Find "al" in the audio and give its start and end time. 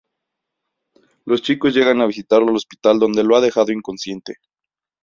2.49-2.55